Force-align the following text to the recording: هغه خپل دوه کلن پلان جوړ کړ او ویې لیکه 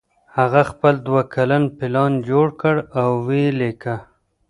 هغه 0.37 0.61
خپل 0.71 0.93
دوه 1.07 1.21
کلن 1.33 1.63
پلان 1.77 2.11
جوړ 2.29 2.47
کړ 2.61 2.75
او 3.01 3.09
ویې 3.27 3.47
لیکه 3.61 3.95